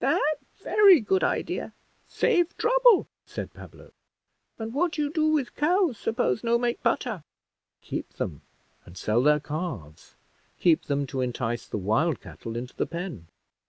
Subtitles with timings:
[0.03, 1.73] "That very good idea
[2.07, 3.91] save trouble," said Pablo.
[4.57, 7.21] "And what you do with cows, suppose no make butter?"
[7.83, 8.41] "Keep them,
[8.83, 10.15] and sell their calves;
[10.59, 13.27] keep them to entice the wild cattle into the pen."